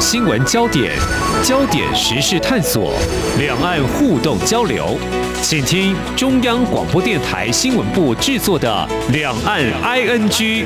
[0.00, 0.96] 新闻焦点，
[1.44, 2.94] 焦点时事探索，
[3.38, 4.96] 两岸互动交流，
[5.42, 10.64] 请听中央广播电台新闻部制作的《两岸 ING》。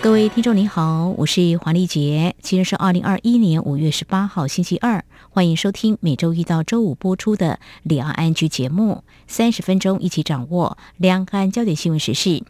[0.00, 12.42] 各位听众您好，我是黄丽杰，今天是二零二一年五月十八号星期二，欢迎收听每周一到周五播出的《两岸 ING》节目，三十分钟一起掌握两岸焦点新闻时事。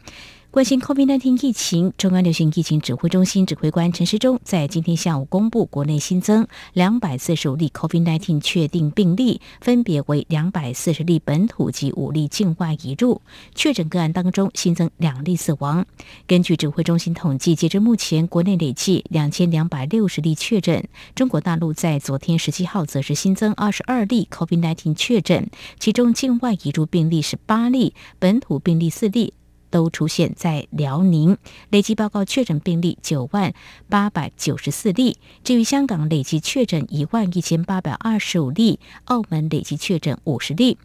[0.51, 13.21] 关心 COVID-19 疫情，中央流行疫情指挥中心指挥官陈时中在今天下午公布，国内新增两百四十五例 COVID-19 确定病例，分别为两百四十例本土及五例境外移入。
[13.55, 15.85] 确诊个案当中新增两例死亡。
[16.27, 20.85] 根据指挥中心统计，截至目前，国内累计两千两百六十例确诊。
[21.15, 29.33] 中国大陆在昨天十七号则是新增二十二例 COVID-19 确诊，其中境外移入病例是八例，本土病例四例。
[29.71, 31.37] 都出现在辽宁，
[31.71, 33.53] 累计报告确诊病例九万
[33.89, 35.17] 八百九十四例。
[35.43, 40.77] 至于香港，累计确诊一万一千八百二十五例；澳门累计确诊五十例。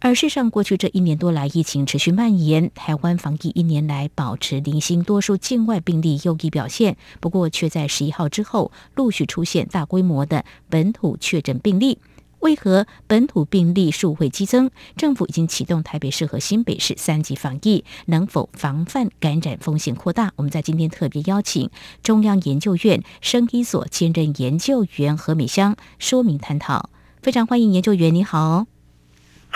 [0.00, 6.96] 而事实上，过去这一年多来，疫情持续蔓延，台湾防疫一年来保持零星，多数境外病例优异表现。
[7.18, 11.98] 不过，却在十一号之后陆续出现大规模的本土确诊病例。
[12.40, 14.70] 为何本土病例数会激增？
[14.96, 20.32] 政府已经启动台北市和新北市三级防疫，能否防范感染风险扩大？
[20.36, 21.68] 我们在今天特别邀请
[22.02, 26.90] 中央研究院生医所兼任研究员何美香说明探讨。
[27.20, 28.77] 非常欢迎研究员，你好。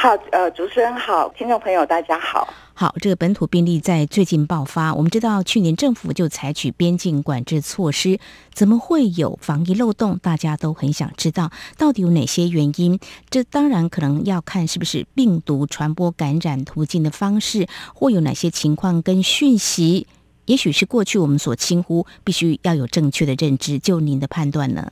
[0.02, 2.52] 好，呃，主持人好，听众朋友大家好。
[2.74, 8.18] 好，这个本土病例在最近爆发，我们知道去年政府就采取边境管制措施，
[8.52, 10.18] 怎么会有防疫漏洞？
[10.20, 12.98] 大家都很想知道到底有哪些原因。
[13.30, 20.08] 这当然可能要看是不是病毒传播感染途径的方式，或有哪些情况跟讯息，
[20.46, 23.78] 也许是过去我们所轻忽，必须要有正确的认知。
[23.78, 24.90] 就您的判断呢？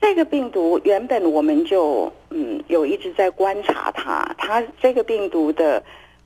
[0.00, 5.82] 这个病毒原本我们就嗯有一直在观察它，它这个病毒的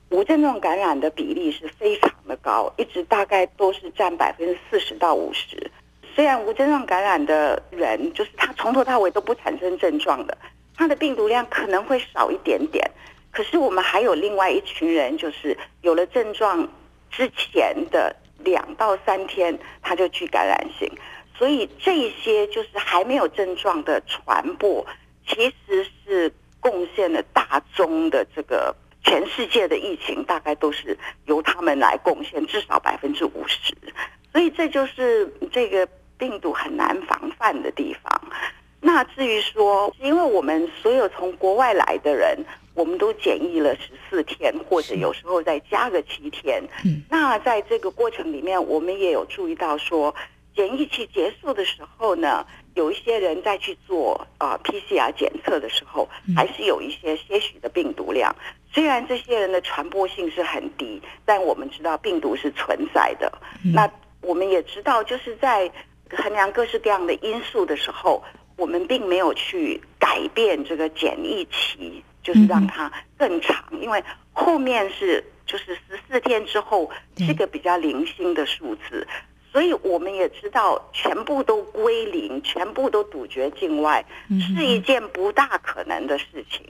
[0.09, 5.69] 无症状感染的比例是非常的高，一直大概都是占百分之四十到五十。
[6.15, 10.37] 虽然无症状感染的人就是他从头到尾都不产生症状的，
[10.77, 12.89] 他的病毒量可能会少一点点。
[13.31, 16.65] 可是我们还有另外一群人，就是有了症状
[17.11, 20.89] 之前的两到三天他就具感染性。
[21.37, 24.85] 所以这些就是还没有症状的传播，
[25.27, 26.31] 其实是
[26.61, 28.73] 贡献了大宗的这个
[29.03, 33.75] 全世界的疫情，大概都是由他们来贡献至少百分之五十。
[34.31, 35.85] 所以这就是这个
[36.17, 38.21] 病毒很难防范的地方。
[38.79, 42.37] 那至于说，因为我们所有从国外来的人，
[42.73, 46.63] 我们都检疫了十四天，或者有时候再加个七天。
[47.09, 50.15] 那在这个过程里面，我们也有注意到说。
[50.55, 52.45] 检疫期结束的时候呢，
[52.75, 58.33] 有一些人在去做啊 PCR 检测的时候，还是有一些些许的病毒量。
[58.73, 63.31] 虽然这些人的传播性是很低，但我们知道病毒是存在的。
[63.73, 63.89] 那
[64.21, 65.69] 我们也知道，就是在
[66.09, 68.23] 衡量各式各样的因素的时候，
[68.57, 79.05] 我们并没有去改变这个检疫期，就是让它更长，因为后面是就是十四天之后是个比较零星的数字。
[79.55, 86.61] 所以我们也知道，全部都归零，全部都杜绝境外，是一件不大可能的事情。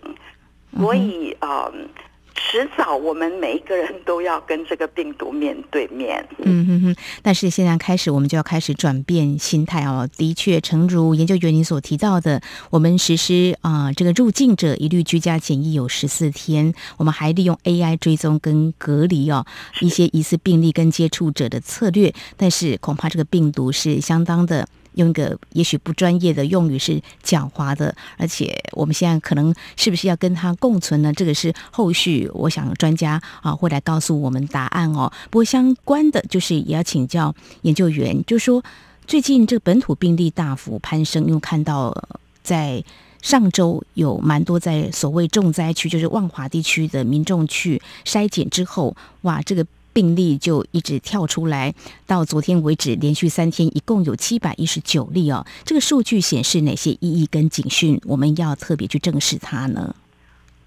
[0.78, 1.90] 所以，嗯。
[2.36, 6.24] 迟早，我们每一个人都要跟这个病毒面对面。
[6.44, 10.08] 嗯哼哼，但是现在开始，我们就要开始转变心态哦。
[10.18, 19.46] 的确，诚如研究员您所提到的，我们实施啊、这个入境者一律居家检疫有十四天，我们还利用 AI 追踪跟隔离哦
[19.80, 24.68] 一些疑似病例跟接触者的策略，但是恐怕这个病毒是相当的。
[24.96, 31.14] 用一个也许不专业的用语是狡猾的，而且我们现在可能是不是要跟它共存呢？
[31.14, 35.12] 这个是后续我想专家啊会来告诉我们答案哦。
[35.30, 38.64] 不过相关的就是也要请教研究员，就说
[39.06, 41.96] 最近这个本土病例大幅攀升，因为看到
[42.42, 42.84] 在
[43.22, 49.66] 上周有蛮多在所谓重灾区，就是万华地区的民众去筛检之后，哇，这个。
[49.96, 51.74] 病例就一直跳出来，
[52.06, 55.46] 到昨天为止，连续三天一共有七百一十九例哦。
[55.64, 57.98] 这个数据显示哪些意义跟警讯？
[58.04, 59.96] 我们要特别去正视它呢？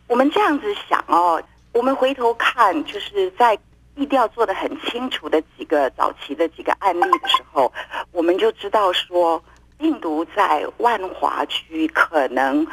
[0.06, 1.42] 我们这样子想哦，
[1.72, 3.58] 我们回头看，就是在
[3.96, 7.70] 疫调做得很清楚的几个早期的几个案例的时候，
[8.12, 9.44] 我们就知道说，
[9.76, 12.66] 病毒在万华区可能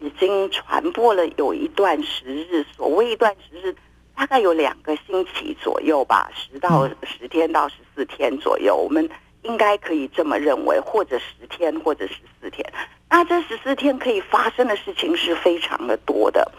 [0.00, 3.76] 已经传播了有一段时日，所谓一段时日。
[4.18, 8.74] 大概有两个星期左右吧，十到十天到十四天左右。
[8.74, 9.08] 我们
[9.42, 12.68] 应该可以这么认为，或者十天，或者十四天。
[13.08, 16.50] 那这十四天可以发生的事情是非常的多的。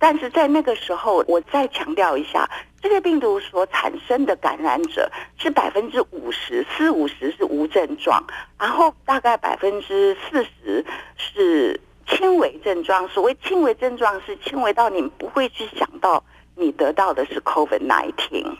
[0.00, 2.50] 但是在那个时候，我再强调一下，
[2.82, 5.08] 这个病毒所产生的感染者
[5.38, 8.20] 是百分之五十，四五十是无症状，
[8.58, 10.84] 然后大概百分之四十
[11.16, 13.06] 是轻微症状。
[13.06, 16.24] 所谓轻微症状，是轻微到你不会去想到
[16.60, 18.56] 你得到的是 COVID nineteen，。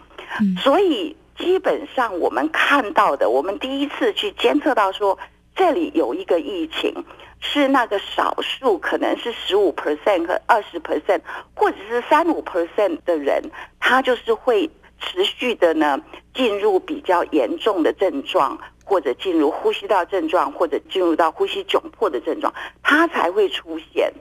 [0.58, 5.18] 所以基本上我们看到的，我们第一次去监测到说
[5.54, 7.04] 这里有一个疫情。
[7.42, 11.22] 是那个少数，可能是十五 percent 和二十 percent，
[11.54, 13.42] 或者是三五 percent 的人，
[13.78, 14.68] 他就是会
[15.00, 15.98] 持续的呢
[16.34, 22.52] 进入比较严重的症状，或者进入呼吸道症状，或者进入到呼吸窘迫的症状，
[22.82, 24.12] 他才会出现。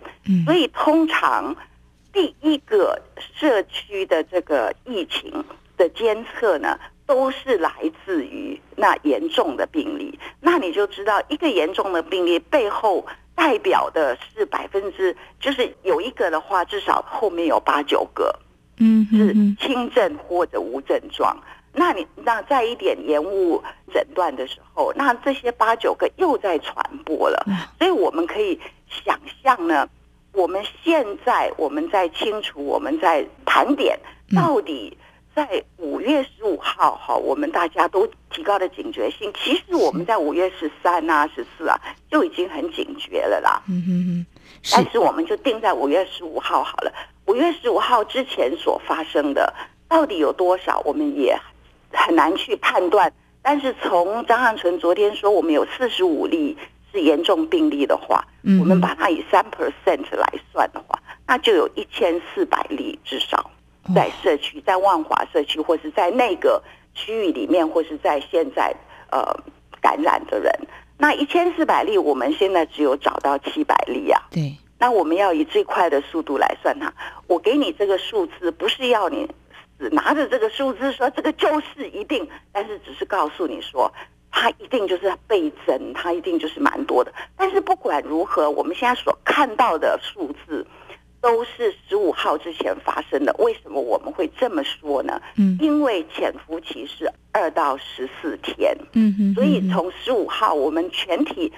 [0.46, 1.54] 所以通常
[2.12, 5.44] 第一个社区的这个疫情
[5.78, 7.72] 的监测呢，都是来
[8.06, 18.34] 自于那严重的病例，那你就知道一个严重的病例背后代表的是百分之，就是有一个的话，至少后面有八九个，
[18.78, 19.34] 嗯，是
[19.66, 21.38] 轻症或者无症状。
[21.72, 23.64] 那你那在一点延误
[23.94, 27.46] 诊断的时候，那这些八九个又在传播了，
[27.78, 28.60] 所以我们可以
[28.90, 29.88] 想象呢，
[30.34, 34.00] 我们现在我们在清楚，我们在盘点
[34.36, 34.98] 到底。
[35.36, 39.32] 在五月十五号，哈，我们大家都提高了警觉性。
[39.42, 41.80] 其实我们在五月十三啊、十四啊，
[42.12, 43.62] 就已经很警觉了啦。
[43.70, 44.26] 嗯嗯嗯。
[44.74, 46.92] 但是我们就定在五月十五号好了。
[47.26, 49.54] 五月十五号之前所发生的
[49.88, 51.40] 到底有多少，我们也
[51.94, 53.14] 很难去判断。
[53.42, 56.58] 但是从张汉纯昨天说，我们有四十五例
[56.92, 58.26] 是严重病例的话，
[58.60, 63.52] 我们把它以三 percent 来算的话，那就有一千四百例至少。
[63.96, 66.62] 在社区，在万华社区，或是在那个
[66.94, 68.72] 区域里面，或是在现在
[69.10, 69.36] 呃
[69.82, 70.54] 感染的人，
[70.96, 74.22] 那一千四百例，我们现在只有找到七百例啊。
[74.30, 76.94] 对，那我们要以最快的速度来算它。
[77.26, 79.28] 我给你这个数字，不是要你
[79.80, 83.92] 死拿着这个数字说这个就是一定，但是只是告诉你说
[84.32, 87.14] 它一定就是倍增，它一定就是蛮多的。
[87.36, 90.66] 但是不管如何，我们现在所看到的数字。
[91.22, 95.22] 都是十五号之前发生的，为什么我们会这么说呢？
[95.36, 101.52] 嗯，因为潜伏期是二到十四天，嗯嗯，所以从十五号我们全体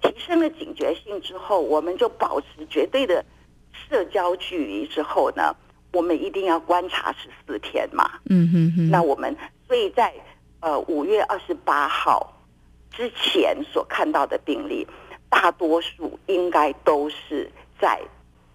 [0.00, 3.22] 提升了警觉性之后，我们就保持绝对的
[3.90, 5.54] 社交距离之后呢，
[5.92, 9.36] 我们一定要观察十四天嘛，嗯哼哼，那我们
[9.68, 10.14] 所以在
[10.64, 12.32] 呃五月二十八号
[12.90, 14.86] 之前所看到的病例，
[15.28, 18.00] 大多数应该都是在。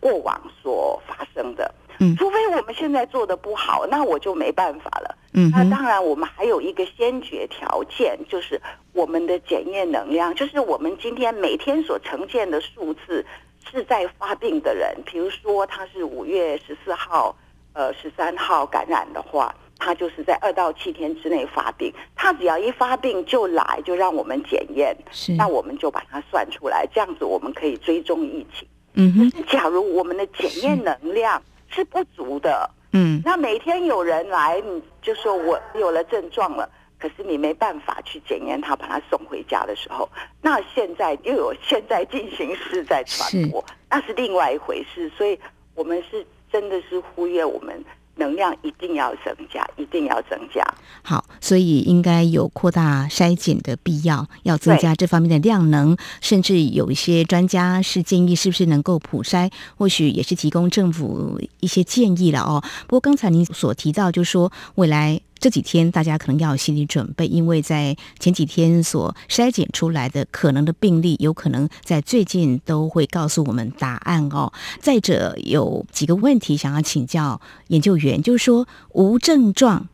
[0.01, 1.69] 过往所发生的，
[1.99, 5.13] 嗯，除非我们现在做的不好，那我就没办法了。
[5.33, 8.61] 嗯，那当然，我们还有一个先决条件，就是
[8.93, 13.25] 我们的检验能量，就是我们今天每天所呈现的数字
[13.69, 17.35] 是在发病的人，比如说他是五月十四号、
[17.73, 28.67] 呃十三号感染的话，他就是在二到七天之内发病，他只要一发病就来，就让我们检验，是，那我们就把它算出来，这样子我们可以追踪疫情。
[28.95, 40.09] 嗯哼，假如我们的检验能量是不足的，嗯，那每天有人来，你就说我有了症状了，可是你没办法去检验他，把他送回家的时候，
[40.41, 45.09] 那现在又有现在进行式在传播，那是另外一回事。
[45.15, 45.39] 所以，
[45.73, 47.81] 我们是真的是呼吁我们。
[48.19, 50.63] 能量一定要增加，一定要增加。
[51.01, 55.97] 好，所以应该有扩大筛检的必要，要增加这方面的量能。
[56.21, 59.49] 甚至有一些专家是建议，是不是能够普筛？
[59.77, 62.61] 或许也是提供政府一些建议了哦。
[62.85, 65.19] 不过刚才您所提到，就是说未来。
[65.39, 74.51] 这几天大家可能要有心理准备，因为在前几天所筛检出来的可能的病例，有可能在最近都会告诉我们答案哦。
[74.79, 79.87] 再者，有几个问题想要请教研究员，就是说无症状，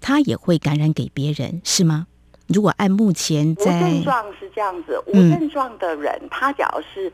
[0.00, 2.08] 他也会感染给别人是吗？
[2.48, 7.10] 如果按目前在无症状是这样子，无症状的人，嗯、他只要是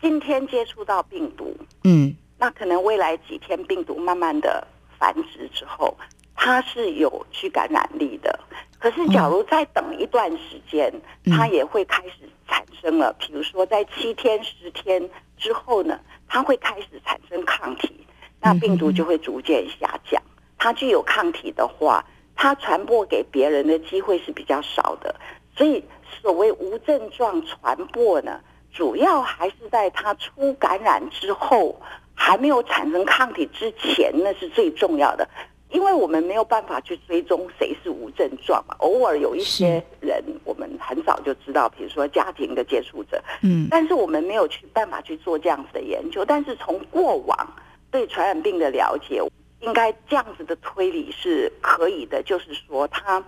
[0.00, 4.66] 今天接触到病毒，嗯，那可能未来几天病毒慢慢的
[4.98, 5.94] 繁殖之后。
[6.42, 8.40] 它是有去感染力的，
[8.78, 10.90] 可是假如再等一段时间，
[11.26, 13.14] 它也会开始产生了。
[13.18, 15.06] 比如说在七天、十天
[15.36, 18.06] 之后呢，它会开始产生抗体，
[18.40, 20.20] 那病毒就会逐渐下降。
[20.56, 22.02] 它具有抗体的话，
[22.34, 25.14] 它传播给别人的机会是比较少的。
[25.54, 25.84] 所以
[26.22, 28.40] 所谓无症状传播呢，
[28.72, 31.78] 主要还是在它初感染之后，
[32.14, 35.28] 还没有产生抗体之前，那是最重要的。
[35.70, 46.24] 因为我们没有办法去追踪谁是无症状嘛，偶尔有一些人我们很早就知道，比如说家庭的接触者，嗯，但是我们没有去办法去做这样子的研究。
[46.24, 47.54] 但是从过往
[47.90, 49.22] 对传染病的了解，
[49.60, 53.22] 应该这样子的推理是可以的，就是说它。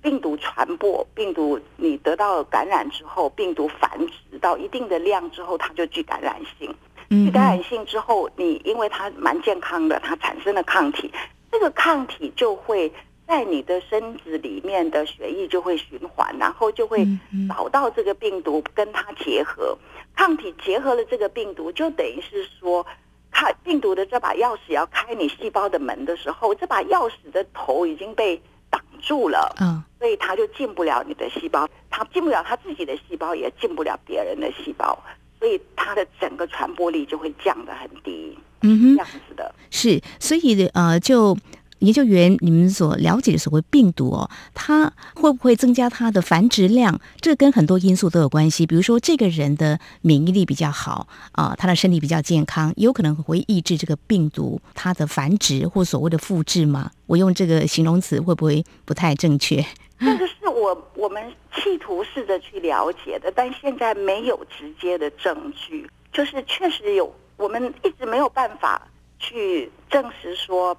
[0.00, 6.72] 病毒传播，病毒你得到感染之后，病毒繁殖到一定的量之后，它就具感染性。
[7.10, 11.12] 具感染性之后，你因为它蛮健康的，它产生了抗体，
[11.50, 12.92] 这个抗体就会
[13.26, 17.06] 在你的身子里面的血液就会循环，然后就会
[17.48, 19.76] 找到这个病毒跟它结合。
[20.14, 22.84] 抗体结合了这个病毒，就等于是说，
[23.30, 29.54] 开病毒的这把钥匙要开你细胞的门的时候，这把钥匙的头已经被挡住了。
[29.60, 29.82] 嗯。
[29.98, 34.96] 所以它就进不了你的细胞，它进不了它自己的细胞，也进不了别人的细胞，
[35.38, 38.36] 所以它的整个传播力就会降得很低。
[38.62, 39.54] 嗯哼，这样子的。
[39.70, 41.36] 是，所以呃，就。
[41.80, 47.00] 研究员，你们所了解的所谓病毒哦，它会不会增加它的繁殖量？
[47.20, 48.66] 这跟很多因素都有关系。
[48.66, 56.90] 比如说，这个人的免疫力比较好啊，他的身体比较健康，有可能会抑制这个病毒它的繁殖或所谓的复制吗？
[57.06, 59.64] 我用这个形容词会不会不太正确？
[60.00, 60.34] 这是
[60.68, 70.76] 我我们企图试着去了解的，但现在没有直接的证据，就是确实有，我们一直没有办法去证实说。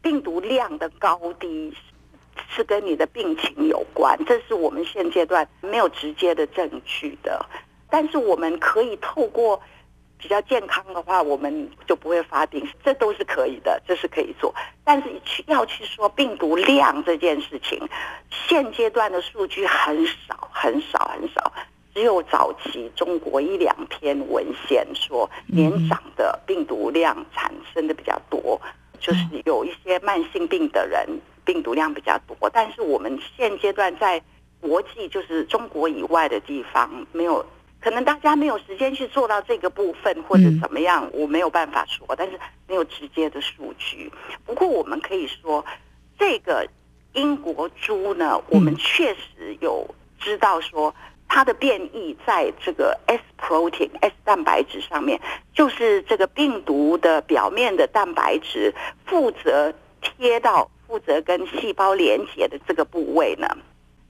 [0.00, 1.76] 病毒量的高低
[2.48, 7.44] 是跟你的病情有关，这是我们现阶段没有直接的证据的。
[7.90, 9.60] 但是我们可以透过
[10.18, 14.54] 比较健康的话，我们就不会发病，这都是可以的，这是可以做。
[14.84, 17.80] 但是去要去说病毒量这件事情，
[18.30, 21.52] 现阶段的数据很少很少很少，
[21.94, 28.60] 只有早期中国一两篇文献说年长的病毒量产生的比较多。
[29.00, 31.06] 就是有一些慢性病的人
[31.44, 34.20] 病毒量比较多，但是我们现阶段在
[34.60, 37.46] 国际，就是中国以外的地方没有，
[37.80, 44.12] 可能大家没有时间去做到这个部分或者怎么样，我没有办法说，但是没有直接的数据。
[44.44, 45.64] 不过我们可以说，
[46.18, 46.66] 这个
[47.12, 50.94] 英国猪呢，我们确实有知道说。
[51.30, 55.20] 它的变异在这个 S protein S 蛋白质上面，
[55.52, 59.70] 就是这个病毒的表面的蛋白质负责
[60.00, 63.46] 贴到负责跟细胞连接的这个部位呢，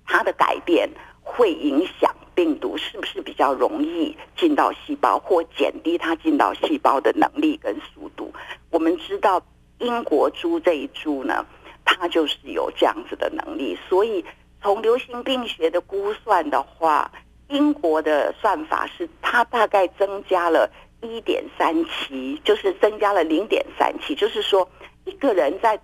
[0.06, 0.88] 它的改变
[1.20, 8.32] 会影响病毒是不是比较容易进到细胞，或减低它进到细胞的能力跟速度。
[8.70, 9.42] 我们知道
[9.80, 11.44] 英国猪这一株呢，
[11.84, 14.24] 它就是有这样子的能力，所以。
[14.60, 17.08] 从流行病学的估算的话，
[17.48, 20.68] 英国的算法是它大概增加了
[21.00, 24.68] 一点三七，就是增加了零点三七，就是说
[25.04, 25.78] 一个人在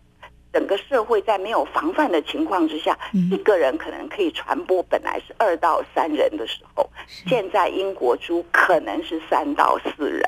[0.54, 2.96] 整个社会在没有防范的情况之下，
[3.30, 6.88] 一个人可能可以传播本来是二到三人的时候，
[7.26, 10.22] 现在英国猪可能是三到四人。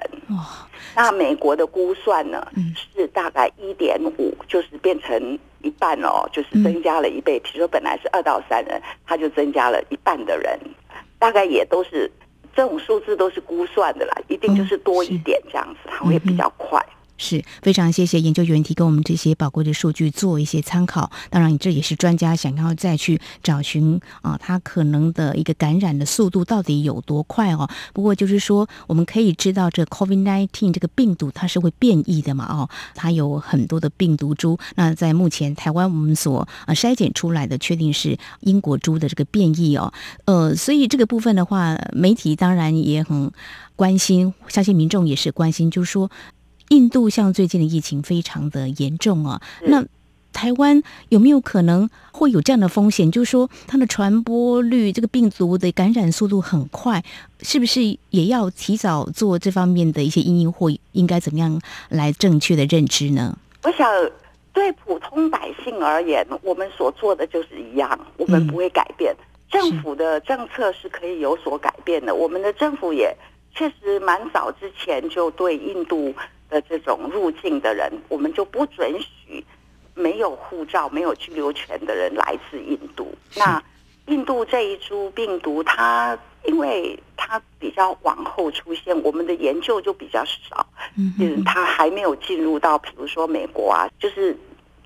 [0.94, 2.46] 那美国的估算呢
[2.94, 5.38] 是大概一点五，就是变成。
[5.62, 7.40] 一半哦，就是增加了一倍。
[7.40, 10.56] 比如说，本来是二到三人，他就增加了一半的人，
[11.18, 12.08] 大概也都是
[12.54, 16.80] 这种数字都是估算的啦，一定就是多一点这样子，它会比较快。
[17.18, 21.10] 是非常谢谢研究员提供我们这些宝贵的数据做一些参考。
[21.30, 27.68] 当然，这也是专家想要再去找寻啊，它可能的一个感染的速度到底有多快哦。
[27.92, 34.58] 不过就是说，我们可以知道这 COVID-19 这个病毒它是会变异的嘛哦，它有很多的病毒株。
[34.74, 39.92] 那在目前台湾我们所啊筛检出来的，确定是英国猪的这个变异哦。
[40.26, 43.30] 呃，所以这个部分的话，媒体当然也很
[43.74, 46.10] 关心，相信民众也是关心，就是说。
[46.68, 49.84] 印度像最近的疫情非常的严重啊，那
[50.32, 53.10] 台湾有没有可能会有这样的风险？
[53.10, 57.02] 就是说它的传播率，这个病毒的感染速度很快，
[57.40, 57.80] 是不是
[58.10, 61.58] 也要提早做这方面的一些应应，或应该怎么样
[61.88, 63.38] 来正确的认知呢？
[63.62, 63.88] 我想
[64.52, 69.14] 对普通百姓而言，我们所做的就是一样，我们不会改变。
[69.14, 73.16] 嗯、政府的政策是可以有所改变的，我们的政府也
[73.54, 76.12] 确实蛮早之前就对印度。
[76.48, 79.44] 的这种入境的人，我们就不准许
[79.94, 83.14] 没有护照、没有居留权的人来自印度。
[83.36, 83.62] 那
[84.06, 90.64] 印度这一株病毒，它因为它比较往后出现，我们的研究就比较少。
[90.96, 94.36] 嗯，它还没有进入到，比如说美国啊，就是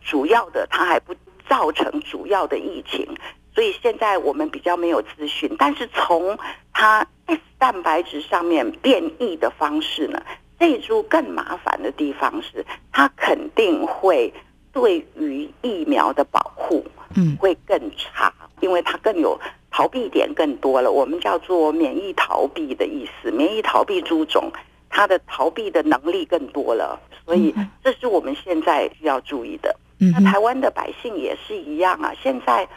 [0.02, 1.14] 主要的，它还不
[1.46, 3.06] 造成主要的疫情，
[3.54, 5.54] 所以现在我们比较没有资讯。
[5.58, 6.38] 但是从
[6.72, 10.22] 它 S 蛋白质上面变异的方式呢？
[10.60, 14.30] 这一株更麻烦的地方是，它肯定会
[14.72, 16.84] 对于疫苗的保护，
[17.16, 19.40] 嗯，会更差，因为它更有
[19.70, 23.30] 逃避点更多了，我们叫做免疫逃避的意思。
[23.30, 24.52] 免疫逃避株种，
[24.90, 29.74] 它的逃避的能力更多了，所以这是我们现在需要注意的。
[29.96, 32.68] 那台湾的百姓也是一样啊，现在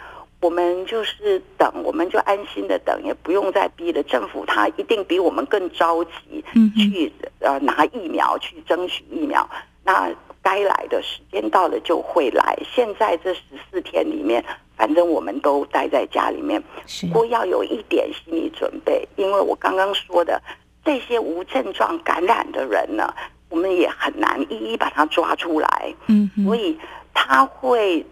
[0.43, 4.03] 我们就是等，我们就安心的等，也不用再逼了。
[4.03, 6.43] 政府他一定比我们更着急
[6.75, 7.09] 去
[7.39, 9.49] 呃拿疫苗，去争取疫苗。
[9.85, 12.57] 那该来的时间到了就会来。
[12.75, 14.43] 现在这十四天里面，
[14.75, 16.61] 反正我们都待在家里面，
[17.03, 20.41] 不过要有一点心理准备，因为我刚刚说的
[20.83, 23.13] 这些无症状感染的人呢，
[23.47, 25.95] 我们也很难一一把他抓出来。
[26.07, 26.77] 嗯，所以。
[27.15, 28.03] 他会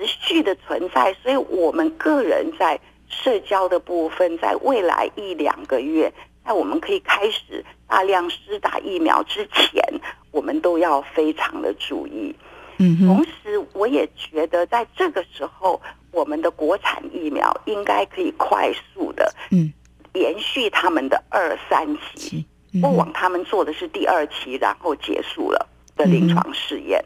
[0.00, 6.10] 持续的存在，所以我们个人在社交的部分，在未来一两个月，
[6.44, 9.82] 在我们可以开始大量施打疫苗之前，
[10.30, 12.34] 我们都要非常的注意。
[12.78, 15.80] 嗯，同时我也觉得，在这个时候，
[16.12, 19.70] 我们的国产疫苗应该可以快速的，嗯，
[20.14, 22.46] 延续他们的二三期。
[22.80, 27.04] 过往他们做的是第二期，然后结束了的临床试验。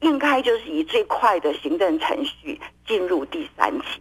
[0.00, 4.00] 应该就是以最快的行政程序进入第三期，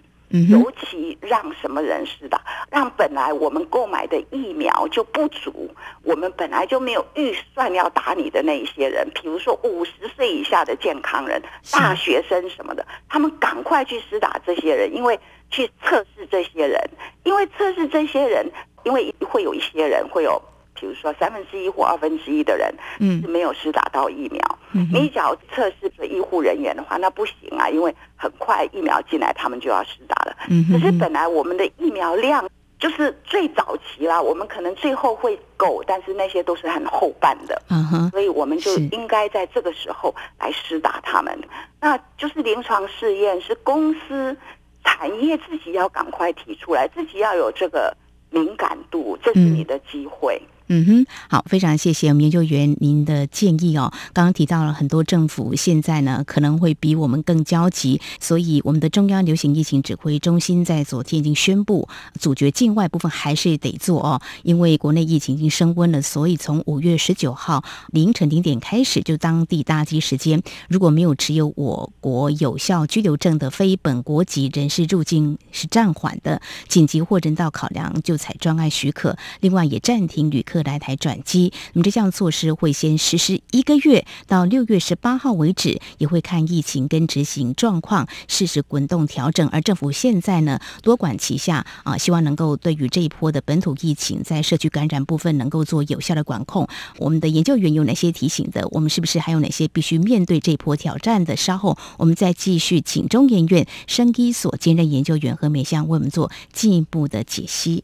[0.49, 5.73] 尤其让什么人施打，让本来我们购买的疫苗就不足，
[6.03, 16.79] 我们本来就没有预算要打你的那一些人，比如说五十岁以下的健康人、大学生什么的，他们赶快去施打这些人，因为去测试这些人，
[17.23, 18.45] 因为测试这些人，
[18.83, 20.41] 因为会有一些人会有。
[20.79, 30.35] 比如说三分之一或二分之一的人嗯是没有施打到疫苗，嗯、你只要测试的医护人员的话，那不行啊，因为很快疫苗进来，他们就要施打了。
[30.49, 32.47] 嗯可是本来我们的疫苗量
[32.79, 41.35] 就是最早期啦，我们可能最后会够，但是那些都是很后半的，嗯哼所以我们就应该在这个时候来施打他们。
[41.81, 44.37] 那就是临床试验是公司
[44.83, 47.95] 产业自己要赶快提出来，自己要有这个
[48.29, 50.39] 敏感度，这是你的机会。
[50.43, 53.89] 嗯嗯哼，好，非常谢谢我们研究员您的建议哦。
[54.11, 61.87] 刚刚提到了很多政府现在呢可能会比我们更焦急，所以我们的中央流行疫情指挥中心在昨天已经宣布，
[62.19, 80.56] 阻绝境外部分还是得做哦，因为国内疫情已经升温了，所以从五月十九号凌晨零点开始，就当地搭机时间，如果没有持有我国有效居留证的非本国籍人士入境是暂缓的，紧急或人道考量就采专案许可，另外也暂停旅客。
[80.63, 89.47] 来台转机，那么这项措施会先实施一个月，到六月十八号为止，也会看疫情跟执行状况，适时滚动调整。
[89.49, 96.67] 而政府现在呢，多管齐下啊，希望能够对于这一波的本土疫情，在社区感染部分能够做有效的管控。
[96.97, 98.67] 我们的研究员有哪些提醒的？
[98.71, 101.35] 我们是不是还有哪些必须面对这一波挑战的？
[101.35, 107.83] 稍后我们再继续请中研院生医所兼任研究员何美香为我们做进一步的解析。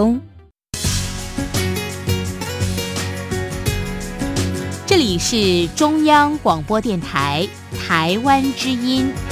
[4.85, 7.47] 这里是中央广播电台
[7.87, 9.30] 台湾之音。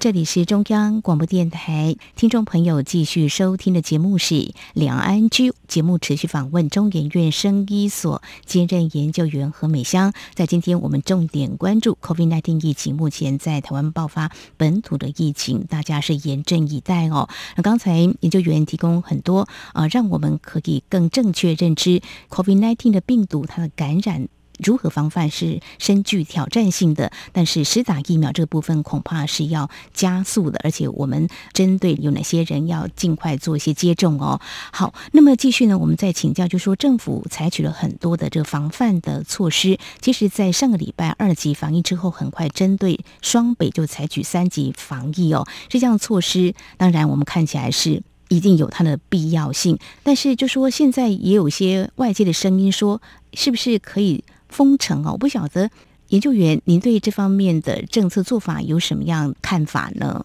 [0.00, 10.12] 这里是中央广播电台，听众朋友继续收听的节目是两岸居节目，持续访问中研院生医所兼任研究员何美香。
[10.34, 17.28] 在今天，我们重点关注 COVID-19 疫情，目前在台湾爆发本土的疫情，大家是严阵以待哦。
[17.56, 24.28] 那刚才研究员提供很多啊、让我们可以更正确认知 COVID-19 的病毒它的感染。
[24.58, 34.40] 如何防范是深具挑战性的，但是施打疫苗这个部分恐怕是要加速的，而且我们针对有哪些人要尽快做一些接种哦。
[34.72, 45.46] 好，那么继续呢，我们再请教，就是说政府采取了很多的这个防范的措施，其实，在上个礼拜二级防疫之后，很快针对双北就采取三级防疫哦。
[45.68, 48.02] 这项措施当然我们看起来是。
[48.30, 49.78] 一定有它的必要性。
[50.02, 53.00] 但是就说现在也有些外界的声音说，
[53.32, 55.12] 是不是可以封城哦？
[55.12, 55.70] 我不晓得
[56.08, 60.24] 研究员，您对这方面的政策做法有什么样看法呢？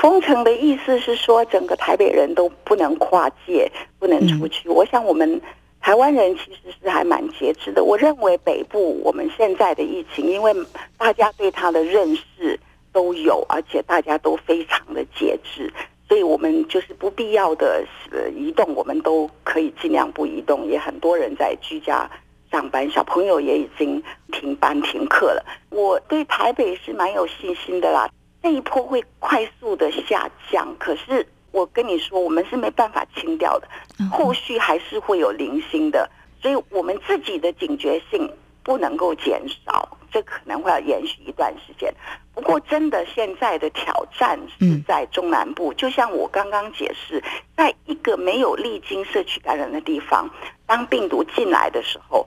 [0.00, 4.68] 封城的意思是说，整个台北人都不能跨界，不能出去。
[4.68, 5.40] 我想我们
[5.80, 7.82] 台湾人其实是还蛮节制的。
[7.84, 10.54] 我认为北部我们现在的疫情，因为
[10.96, 12.58] 大家对它的认识
[12.92, 15.72] 都有，而且大家都非常的节制，
[16.08, 20.66] 所以我们就是不必要的呃移动，我们都可以尽量不移动。
[20.66, 22.10] 也很多人在居家
[22.50, 25.44] 上班，小朋友也已经停班停课了。
[25.70, 28.08] 我对台北是蛮有信心的啦。
[28.40, 33.68] 那一波会快速的下降，可是我跟你说，我们是没办法清掉的，
[34.12, 36.08] 后续还是会有零星的，
[36.40, 38.30] 所以我们自己的警觉性
[38.62, 41.92] 不能够减少，这可能会要延续一段时间。
[42.38, 47.20] 不过，真的现在的挑战是在中南部，就像我刚刚解释，
[47.56, 50.30] 在一个没有历经社区感染的地方，
[50.64, 52.26] 当病毒进来的时候。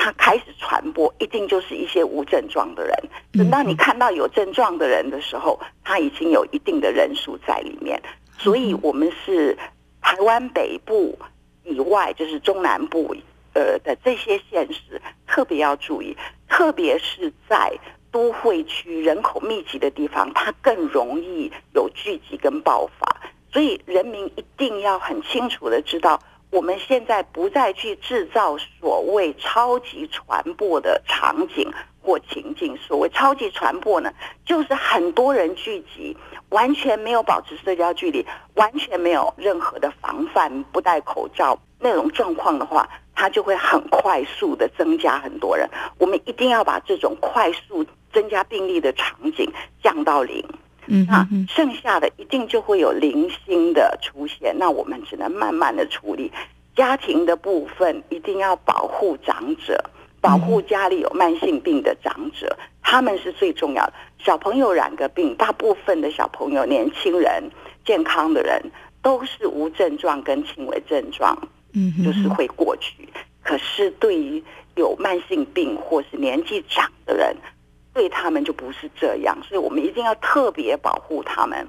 [0.00, 2.94] 它开始传播，一定就是一些无症状的人。
[3.32, 8.00] 等到你看到有症状的人的时候，他已经有一定的人数在里面。
[8.38, 9.58] 所以，我们是
[10.00, 11.18] 台湾北部
[11.64, 13.12] 以外，就是中南部
[13.54, 16.16] 呃的这些县市特别要注意，
[16.48, 17.76] 特别是在
[18.10, 23.16] 都会区人口密集的地方，它更容易有聚集跟爆发。
[23.52, 26.20] 所以，人民一定要很清楚的知道。
[26.50, 32.74] 我们现在不再去制造所谓超级传播的场景或情境。
[32.78, 34.10] 所谓超级传播呢，
[34.46, 36.16] 就是很多人聚集，
[36.48, 45.68] 完全没有保持社交距离，完全没有任何的防范，不戴口罩那种状况的话，它就会很快速的增加很多人。
[45.98, 49.50] 我们一定要把这种快速增加病例的场景
[49.82, 50.44] 降到零。
[50.86, 56.32] 嗯，那剩下的一定就会有零星的出现，那我们只能慢慢的处理。
[56.74, 59.84] 家庭的部分一定要保护长者，
[60.20, 63.92] 保护家里有慢性病的长者，他们是最重要的。
[64.18, 67.50] 小朋友染个病，大部分的小朋友、年轻人、
[67.84, 68.62] 健康的人
[69.02, 71.36] 都是无症状跟轻微症状，
[71.74, 73.08] 嗯，就是会过去。
[73.42, 74.42] 可是对于
[74.76, 77.36] 有慢性病或是年纪长的人，
[77.98, 81.66] 对他们就不是这样，所以我们一定要特别保护他们。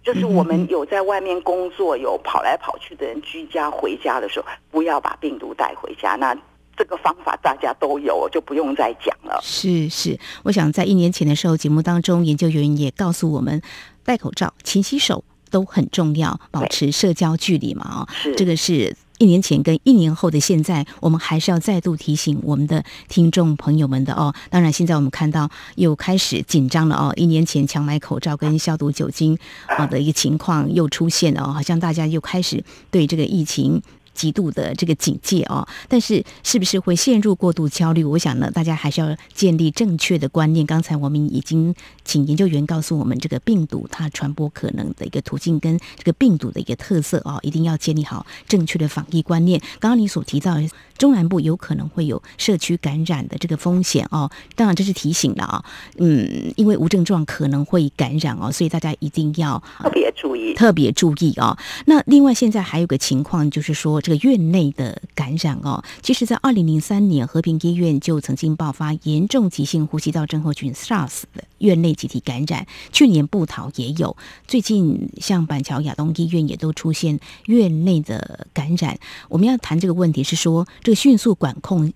[0.00, 6.14] 就是我们有在外面工作、有跑来跑去的人，居家回家的时候，不要把病毒带回家。
[6.14, 6.32] 那
[6.76, 9.40] 这个方法大家都有，就不用再讲了。
[9.42, 13.60] 是是，我想在一年前的时候，节目当中，研究员也告诉我们，
[14.04, 17.82] 戴口罩、勤洗手都很重要，保持社交距离嘛。
[17.82, 18.96] 啊，这个是。
[19.22, 24.34] 一年前跟一年后的现在，我们还是要再度提醒我们的听众朋友们的哦。
[24.50, 27.12] 当然，现在我们看到又开始紧张了哦。
[27.14, 33.80] 一年前强买口罩跟消毒酒精啊的一个情况又出现了哦，好像大家又开始对这个疫情。
[34.14, 38.04] 极度的这个警戒哦，但是是不是会陷入过度焦虑？
[38.04, 40.64] 我想呢，大家还是要建立正确的观念。
[40.66, 49.60] 刚才我们已经请研究员告诉我们，这个病毒它传播可能的一个途径跟这个病毒的一个特色哦，一定要建立好正确的防疫观念。
[49.80, 50.56] 刚刚你所提到
[51.02, 55.64] 中南部有可能会有社区感染的这个风险哦，当然这是提醒了啊，
[55.98, 61.56] 嗯，因为无症状可能会感染哦，所以大家一定要特别注意，特别注意哦。
[61.86, 64.02] 那另外现在还有个情况就是说。
[64.02, 72.66] 这个院内的感染哦，其实，在二零零三年和平医院就曾经爆发严重急性呼吸道症候群 SARS 的院内集体感染。
[72.90, 74.16] 去年布桃也有，
[74.48, 78.98] 最近像板桥亚东医院也都出现院内的感染。
[79.28, 81.92] 我们要谈这个问题是说，这个迅速管控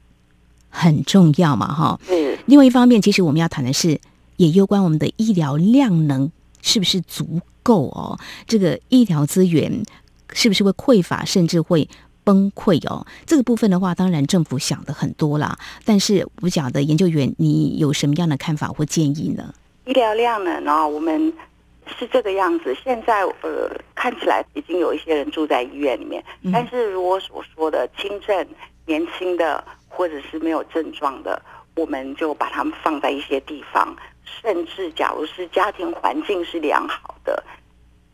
[0.70, 1.66] 很重要嘛？
[1.72, 2.38] 哈，嗯。
[2.46, 4.00] 另外一方面，其实我们要谈的是，
[4.36, 6.30] 也攸关我们的医疗量能
[6.62, 8.18] 是不是足够哦？
[8.46, 9.84] 这个医疗资源。
[10.32, 11.88] 是不是会匮乏，甚至会
[12.24, 13.06] 崩溃哦？
[13.24, 15.56] 这个部分的话，当然政府想的很多啦。
[15.84, 19.54] 但是我讲的研究员，你有什么样的看法或建议呢？
[19.86, 20.58] 医疗量呢？
[20.60, 21.32] 呢，我们
[21.96, 22.76] 是这个样子。
[22.82, 28.46] 现在呃，看起来已经有一些人住在医院里面，嗯、但是如我所说的轻症、
[28.86, 31.40] 年轻的或者是没有症状的，
[31.74, 33.94] 我们就把他们放在一些地方，
[34.24, 37.42] 甚至假如是家庭环境是良好的。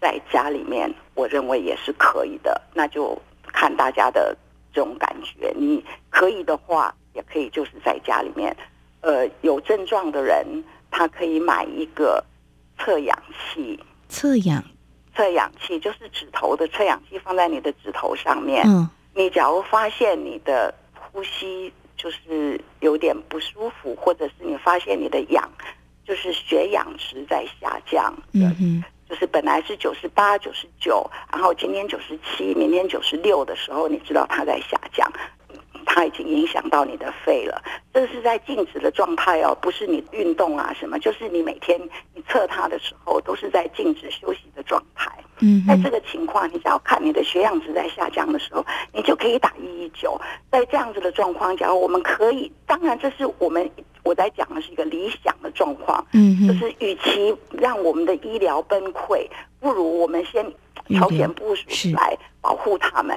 [0.01, 2.61] 在家里面，我认为也是可以的。
[2.75, 3.17] 那就
[3.53, 4.37] 看大家的
[4.73, 5.53] 这种感觉。
[5.57, 8.57] 你可以的话，也可以就是在家里面。
[9.03, 10.45] 呃，有症状的人，
[10.91, 12.25] 他可以买一个
[12.79, 13.17] 测氧
[13.55, 13.79] 器。
[14.09, 14.65] 测氧，
[15.15, 18.65] 测氧器就是指头的测氧器，放在你的指头上面。
[18.67, 18.89] 嗯。
[19.15, 25.51] 你假如发现你的呼吸就是有点不舒服，或者是你发现你的氧
[26.05, 28.15] 就是血氧值在下降。
[28.33, 28.85] 嗯嗯。
[29.09, 35.11] 就是本来是九十八、九十九，然后今天九十七，明天九十六的时候，你知道它在下降。
[35.85, 37.61] 它已经影响到你的肺了，
[37.93, 41.79] 这是在静止的状态哦，不是你运动啊什么，就是你每天
[42.15, 45.11] 你测它的时候都是在静止休息的状态。
[45.41, 48.62] 嗯，在这个情况，你只要看你的血氧值在下降的时候，
[49.23, 50.21] 可以打一一九。
[50.51, 53.71] 在这样子的状况下，我们可以，当然这是我们
[54.03, 56.05] 我在讲的是一个理想的状况。
[56.13, 59.27] 嗯，就是与其让我们的医疗崩溃，
[59.61, 60.45] 不如我们先
[60.99, 63.17] 朝前部署来保护他们。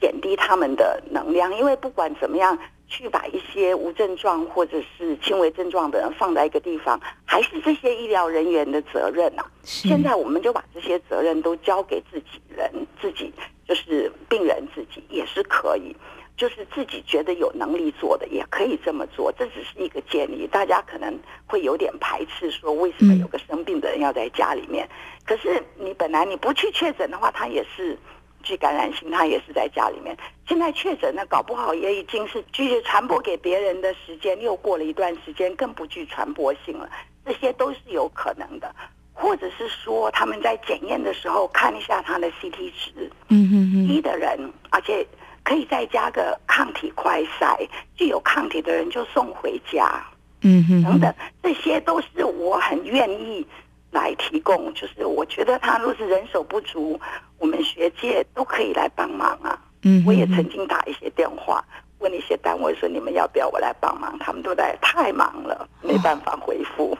[0.00, 2.58] 减低他们的能量，因为不管怎么样，
[2.96, 9.50] 去把一些无症状或者是轻微症状的人放在一个地方，还是这些医疗人员的责任呐、啊。
[9.64, 13.32] 现在我们就把这些责任都交给自己人，自己
[13.66, 15.94] 就是病人自己也是可以，
[16.36, 19.32] 就是自己觉得有能力做的也可以这么做。
[19.32, 21.12] 这只是一个建议，大家可能
[21.46, 24.88] 会有点排斥，说为什么有个生病的人要在家里面？
[25.26, 27.98] 可是你本来你不去确诊的话，他也是。
[28.44, 30.16] 具感染性，他也是在家里面。
[30.46, 36.88] 现在确诊呢，搞不好也已经是具传播给别人的时间又过了一段时间，更不具传播性了。
[37.24, 38.72] 这些都是有可能的，
[39.14, 44.38] 或者是说他们在检验的时候看一下他的 CT 值，嗯嗯嗯，低的人，
[44.70, 45.06] 而且
[45.42, 50.04] 可以再加个抗体快筛，具有抗体的人就送回家，
[50.42, 53.46] 嗯嗯，等等，这些都是我很愿意。
[53.94, 57.00] 来提供，就是我觉得他若是人手不足，
[57.38, 59.58] 我们学界都可以来帮忙啊。
[59.84, 61.64] 嗯，我也曾经打一些电话。
[62.04, 64.14] 问一些单位说，你们要不要我来帮忙？
[64.20, 66.92] 他们都在太忙了，没办法回复。
[66.92, 66.98] 哦、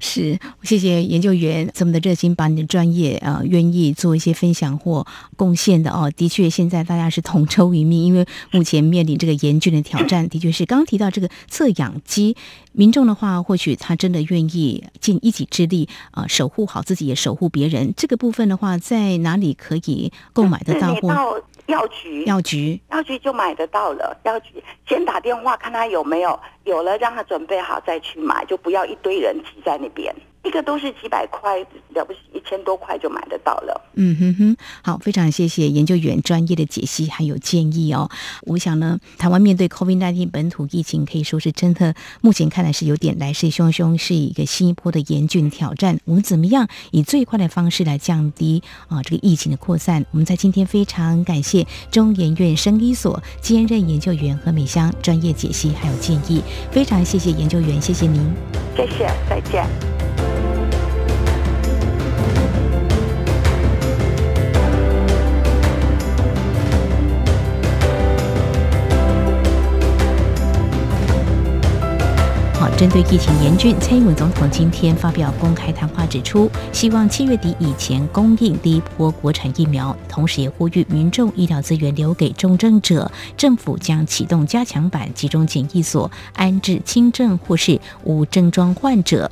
[0.00, 6.10] 是，谢谢研究员这么的热心，把你的专业啊、呃，愿意做一些分享或贡献的哦。
[6.16, 12.36] 的确，现在大家是同舟一命，因为目前面临这个严峻的挑战， 的确是刚刚提到这个测氧机，
[12.72, 17.94] 民众的话，或许他真的愿意尽一己之力啊、呃，守护好自己，也守护别人。
[17.96, 20.94] 这个部分的话，在哪里可以购买得到？
[20.94, 24.16] 或药局，药局，药局就买得到了。
[24.24, 30.14] 药局先打电话看他有没有，有了让他准备好再去买，就不要一堆人挤在那边。
[30.42, 31.58] 一个都是几百块，
[31.90, 33.80] 了不起一千多块就买得到了。
[33.94, 38.08] 嗯哼哼，好，非常谢谢研究员专业的解析还有建议哦。
[38.42, 45.98] 我想呢，台湾面对 COVID-19 本土疫情可以说是真的，目前看来是有点来势汹汹，是一个新一波的严峻挑战。
[46.06, 50.06] 我们怎么样以最快的方式来降低啊这个疫情的扩散？
[50.12, 58.24] 我们在今天非常感谢中研院生医所兼任研究员何美香专业解析还有建议，非常谢谢研究员，谢谢您，
[58.74, 60.39] 谢谢，再见。
[72.80, 89.30] 针对疫情严峻，蔡英文总统今天发表公开谈话，指出希望七月底以前供应第一波国产疫苗，同时也呼吁民众医疗资源留给重症者，政府将启动加强版集中检疫所，安置轻症或是无症状患者。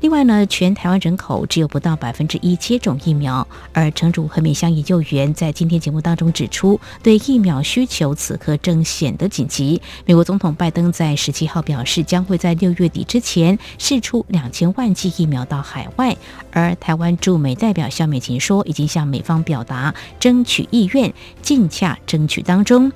[0.00, 9.80] 另外呢，全台湾人口只有不到百分之一接种疫苗，而城主和美香研究员在今天节目当中指出，对疫苗需求此刻正显得紧急。
[10.06, 16.16] 美国总统拜登在十七号表示，将会在六月底之前试出两千万剂疫苗到海外，
[16.50, 22.90] 而台湾驻美代表肖美琴说，已经向美方表达争取意愿，尽洽争取当中。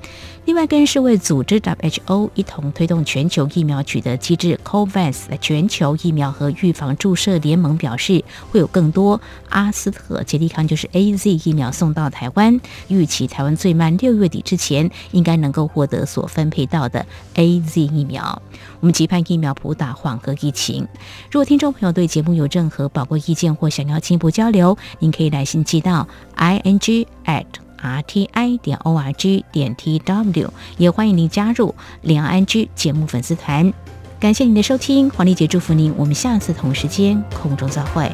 [0.47, 18.43] 另外，跟世卫组织 WHO 一同推动全球疫苗取得机制 COVAX 的全球疫苗和预防注射联盟表示，会有更多阿斯特捷利康就是 AZ 疫苗送到台湾，预期台湾最慢六月底之前应该能够获得所分配到的 AZ 疫苗。
[18.81, 20.87] 我们期盼疫苗普打，缓和疫情。
[21.31, 27.47] 如果听众朋友对节目有任何宝贵意见或想要进一步交流，您可以来信寄到 ing at
[27.85, 33.73] r t i 点 o r g 点 t w，也欢迎您加入两岸居节目粉丝团。
[34.19, 38.11] 感谢您的收听，黄丽姐祝福您，我们下次同时间空中再会。